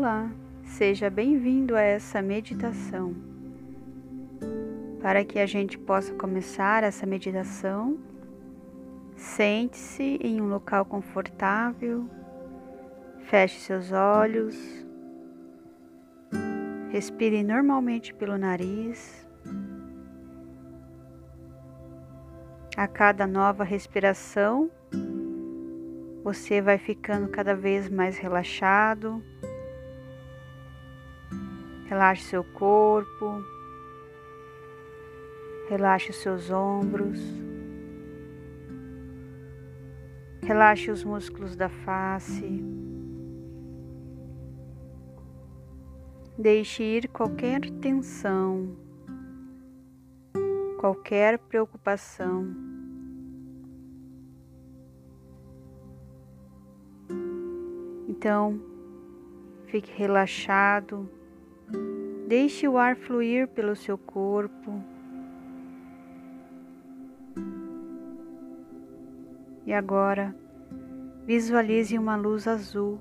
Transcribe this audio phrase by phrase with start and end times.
[0.00, 0.30] Olá,
[0.62, 3.16] seja bem-vindo a essa meditação.
[5.02, 7.98] Para que a gente possa começar essa meditação,
[9.16, 12.08] sente-se em um local confortável,
[13.24, 14.56] feche seus olhos,
[16.90, 19.28] respire normalmente pelo nariz.
[22.76, 24.70] A cada nova respiração,
[26.22, 29.20] você vai ficando cada vez mais relaxado.
[31.88, 33.42] Relaxe seu corpo,
[35.70, 37.18] relaxe os seus ombros,
[40.42, 42.62] relaxe os músculos da face.
[46.36, 48.76] Deixe ir qualquer tensão,
[50.78, 52.54] qualquer preocupação.
[58.06, 58.60] Então,
[59.68, 61.08] fique relaxado,
[62.28, 64.84] deixe o ar fluir pelo seu corpo.
[69.64, 70.34] E agora,
[71.24, 73.00] visualize uma luz azul,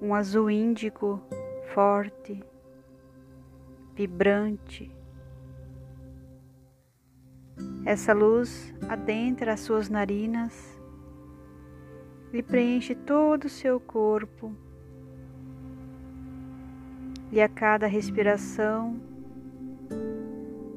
[0.00, 1.20] um azul índico
[1.74, 2.40] forte,
[3.94, 4.90] vibrante.
[7.84, 10.80] Essa luz adentra as suas narinas
[12.32, 14.63] e preenche todo o seu corpo
[17.34, 19.00] e a cada respiração,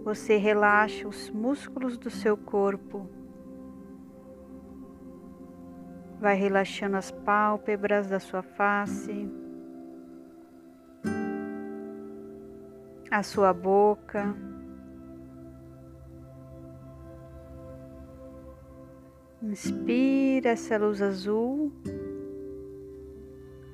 [0.04, 3.08] você relaxa os músculos do seu corpo.
[6.20, 9.30] Vai relaxando as pálpebras da sua face,
[13.12, 14.36] a sua boca.
[19.44, 21.72] Inspira essa luz azul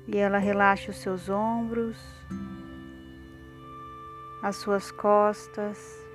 [0.06, 1.96] e ela relaxa os seus ombros
[4.44, 6.06] as suas costas.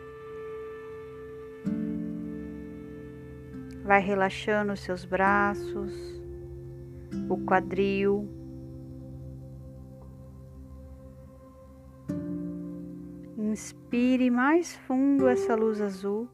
[3.83, 5.91] Vai relaxando os seus braços,
[7.27, 8.29] o quadril.
[13.35, 16.29] Inspire mais fundo essa luz azul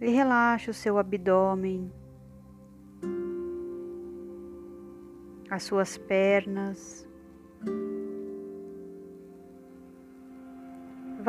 [0.00, 1.92] e relaxe o seu abdômen,
[5.48, 7.06] as suas pernas.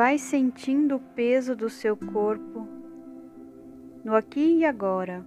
[0.00, 2.66] Vai sentindo o peso do seu corpo
[4.02, 5.22] no aqui e agora.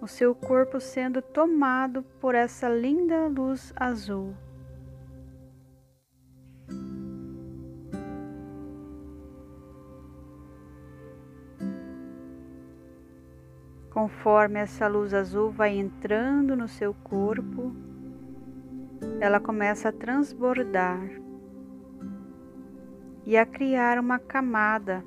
[0.00, 4.34] O seu corpo sendo tomado por essa linda luz azul.
[13.90, 17.91] Conforme essa luz azul vai entrando no seu corpo,
[19.22, 21.00] ela começa a transbordar
[23.24, 25.04] e a criar uma camada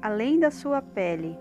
[0.00, 1.38] além da sua pele.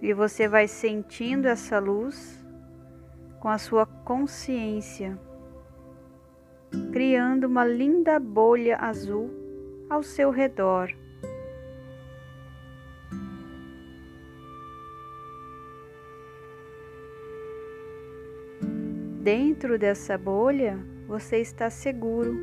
[0.00, 2.44] E você vai sentindo essa luz
[3.38, 5.16] com a sua consciência,
[6.92, 9.30] criando uma linda bolha azul
[9.88, 10.92] ao seu redor.
[19.22, 22.36] Dentro dessa bolha, você está seguro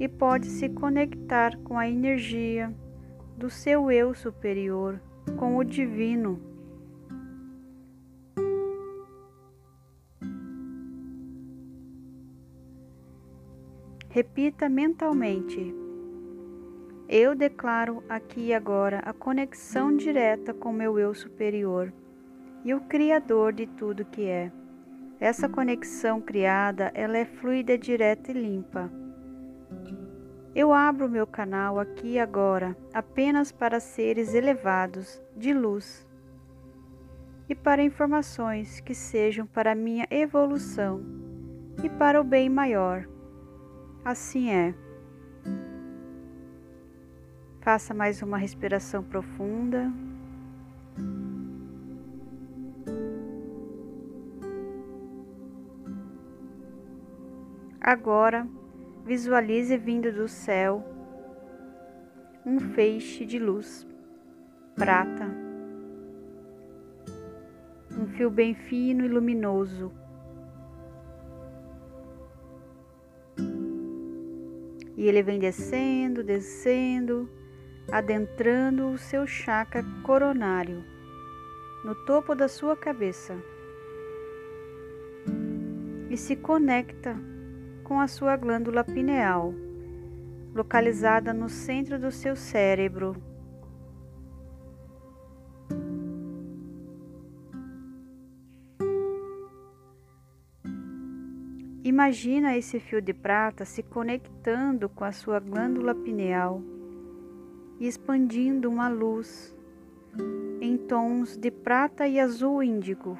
[0.00, 2.74] e pode se conectar com a energia
[3.36, 4.98] do seu eu superior,
[5.36, 6.40] com o divino.
[14.08, 15.74] Repita mentalmente:
[17.06, 21.92] Eu declaro aqui e agora a conexão direta com meu eu superior
[22.64, 24.50] e o Criador de tudo que é.
[25.20, 28.90] Essa conexão criada, ela é fluida, direta e limpa.
[30.54, 36.06] Eu abro meu canal aqui e agora apenas para seres elevados, de luz,
[37.48, 41.02] e para informações que sejam para minha evolução
[41.82, 43.08] e para o bem maior.
[44.04, 44.74] Assim é.
[47.60, 49.90] Faça mais uma respiração profunda.
[57.86, 58.48] Agora,
[59.04, 60.82] visualize vindo do céu
[62.46, 63.86] um feixe de luz
[64.74, 65.26] prata,
[67.90, 69.92] um fio bem fino e luminoso.
[74.96, 77.28] E ele vem descendo, descendo,
[77.92, 80.82] adentrando o seu chakra coronário,
[81.84, 83.36] no topo da sua cabeça,
[86.08, 87.33] e se conecta
[87.84, 89.54] com a sua glândula pineal,
[90.54, 93.14] localizada no centro do seu cérebro.
[101.84, 106.62] Imagina esse fio de prata se conectando com a sua glândula pineal
[107.78, 109.54] e expandindo uma luz
[110.62, 113.18] em tons de prata e azul índigo.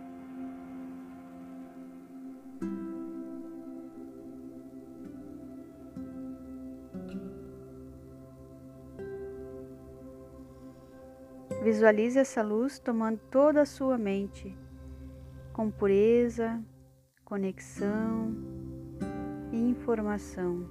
[11.65, 14.55] Visualize essa luz tomando toda a sua mente,
[15.51, 16.63] com pureza,
[17.25, 18.37] conexão
[19.51, 20.69] e informação.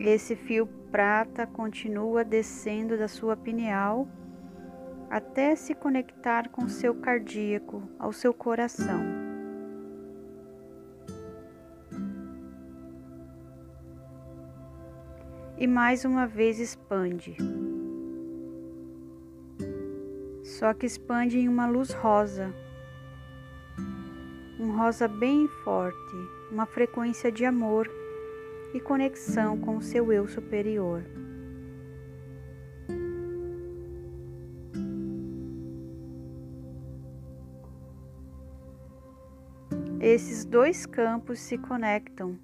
[0.00, 4.08] Esse fio prata continua descendo da sua pineal
[5.12, 8.98] até se conectar com seu cardíaco, ao seu coração.
[15.58, 17.36] E mais uma vez expande.
[20.42, 22.50] Só que expande em uma luz rosa.
[24.58, 26.16] Um rosa bem forte,
[26.50, 27.86] uma frequência de amor
[28.72, 31.04] e conexão com o seu eu superior.
[40.02, 42.36] Esses dois campos se conectam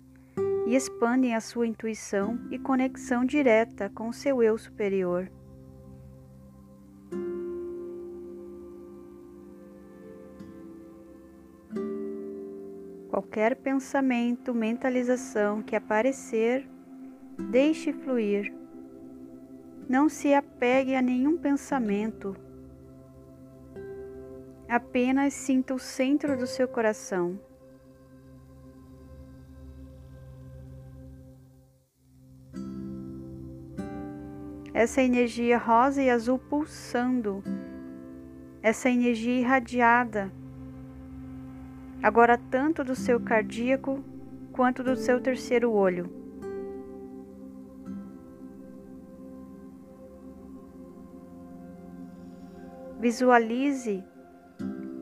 [0.64, 5.28] e expandem a sua intuição e conexão direta com o seu eu superior.
[13.08, 16.64] Qualquer pensamento, mentalização que aparecer,
[17.50, 18.54] deixe fluir.
[19.88, 22.36] Não se apegue a nenhum pensamento.
[24.68, 27.47] Apenas sinta o centro do seu coração.
[34.78, 37.42] Essa energia rosa e azul pulsando,
[38.62, 40.30] essa energia irradiada,
[42.00, 43.98] agora tanto do seu cardíaco
[44.52, 46.08] quanto do seu terceiro olho.
[53.00, 54.04] Visualize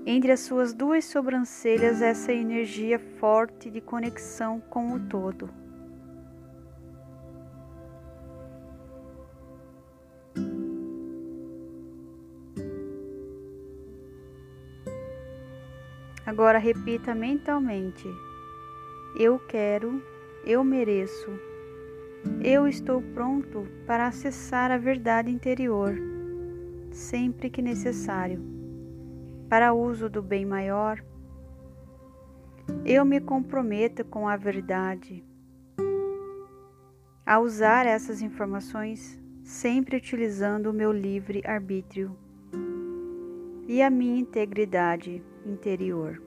[0.06, 5.65] entre as suas duas sobrancelhas essa energia forte de conexão com o todo.
[16.26, 18.08] Agora repita mentalmente:
[19.16, 20.02] Eu quero,
[20.44, 21.30] eu mereço,
[22.42, 25.94] eu estou pronto para acessar a verdade interior,
[26.90, 28.42] sempre que necessário,
[29.48, 31.00] para uso do bem maior.
[32.84, 35.24] Eu me comprometo com a verdade.
[37.24, 42.16] A usar essas informações, sempre utilizando o meu livre arbítrio
[43.68, 46.20] e a minha integridade interior.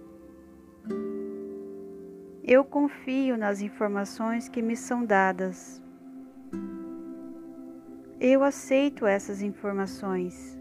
[2.44, 5.82] Eu confio nas informações que me são dadas.
[8.20, 10.58] Eu aceito essas informações.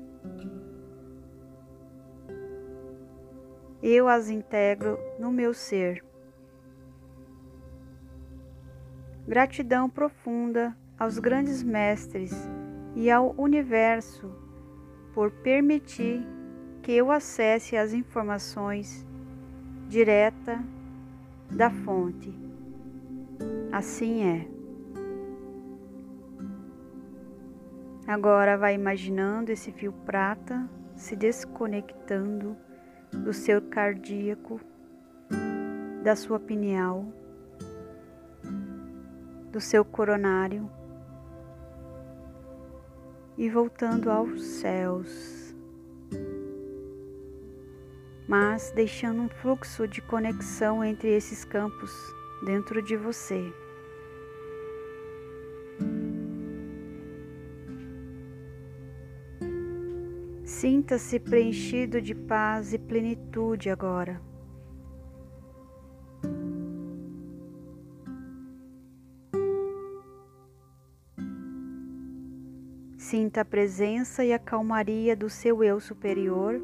[3.82, 6.04] Eu as integro no meu ser.
[9.26, 12.32] Gratidão profunda aos grandes mestres
[12.94, 14.30] e ao universo
[15.14, 16.26] por permitir
[16.88, 19.06] que eu acesse as informações
[19.90, 20.58] direta
[21.50, 22.32] da fonte.
[23.70, 24.48] Assim é.
[28.06, 30.66] Agora vai imaginando esse fio prata
[30.96, 32.56] se desconectando
[33.12, 34.58] do seu cardíaco,
[36.02, 37.04] da sua pineal,
[39.52, 40.70] do seu coronário
[43.36, 45.37] e voltando aos céus
[48.28, 51.90] mas deixando um fluxo de conexão entre esses campos
[52.44, 53.50] dentro de você.
[60.44, 64.20] Sinta-se preenchido de paz e plenitude agora.
[72.98, 76.60] Sinta a presença e a calmaria do seu eu superior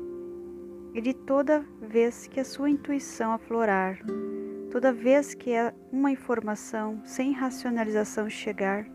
[0.95, 3.99] e de toda vez que a sua intuição aflorar,
[4.71, 5.51] toda vez que
[5.91, 8.87] uma informação sem racionalização chegar,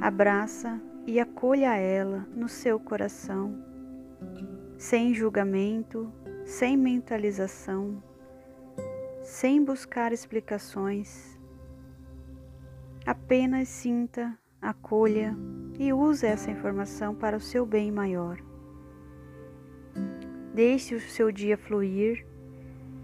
[0.00, 3.62] abraça e acolha ela no seu coração,
[4.78, 6.10] sem julgamento,
[6.46, 8.02] sem mentalização,
[9.20, 11.38] sem buscar explicações.
[13.04, 15.36] Apenas sinta, acolha
[15.78, 18.51] e use essa informação para o seu bem maior.
[20.54, 22.26] Deixe o seu dia fluir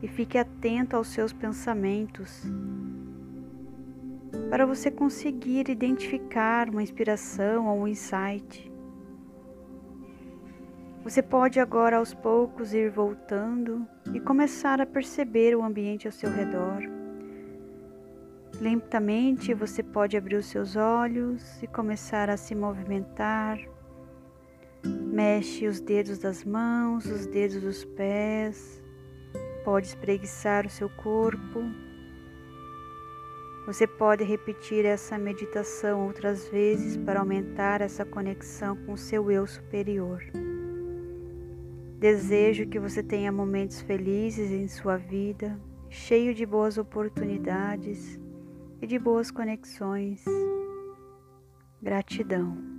[0.02, 2.43] e fique atento aos seus pensamentos
[4.50, 8.71] para você conseguir identificar uma inspiração ou um insight.
[11.02, 16.31] Você pode agora aos poucos ir voltando e começar a perceber o ambiente ao seu
[16.31, 16.83] redor.
[18.61, 23.59] Lentamente você pode abrir os seus olhos e começar a se movimentar.
[24.85, 28.82] Mexe os dedos das mãos, os dedos dos pés.
[29.64, 31.62] Pode espreguiçar o seu corpo
[33.68, 39.47] você pode repetir essa meditação outras vezes para aumentar essa conexão com o seu eu
[39.47, 40.25] superior.
[41.99, 48.18] Desejo que você tenha momentos felizes em sua vida, cheio de boas oportunidades
[48.80, 50.25] e de boas conexões.
[51.82, 52.77] Gratidão.